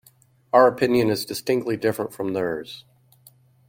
[0.51, 2.85] Our opinion is distinctly different from theirs.